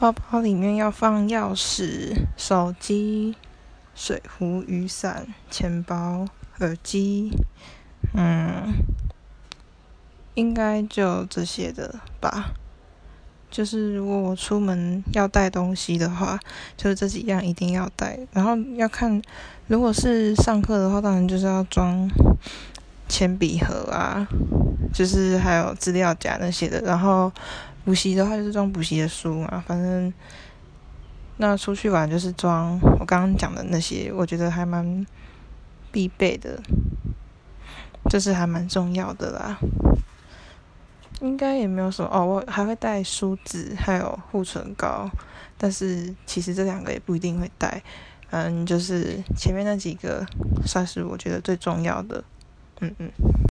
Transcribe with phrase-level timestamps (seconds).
[0.00, 3.34] 包包里面要放钥匙、手机、
[3.96, 6.24] 水壶、雨伞、钱包、
[6.60, 7.32] 耳机，
[8.14, 8.74] 嗯，
[10.34, 12.54] 应该就这些的吧。
[13.50, 16.38] 就是如果我出门要带东西的话，
[16.76, 18.20] 就是这几样一定要带。
[18.30, 19.20] 然后要看，
[19.66, 22.08] 如果是上课的话，当然就是要装
[23.08, 24.26] 铅笔盒啊，
[24.92, 26.80] 就是还有资料夹那些的。
[26.82, 27.32] 然后。
[27.84, 30.12] 补习的话就是装补习的书嘛，反正
[31.38, 35.06] 那出去玩就是装我刚刚讲的那些，我觉得还蛮
[35.90, 36.60] 必备的，
[38.10, 39.58] 就是还蛮重要的啦。
[41.22, 45.10] 应该也没有什么哦，我还会带梳子，还有护唇膏，
[45.56, 47.82] 但是其实这两个也不一定会带，
[48.28, 50.26] 嗯，就是前面那几个
[50.66, 52.22] 算是我觉得最重要的，
[52.80, 53.38] 嗯嗯。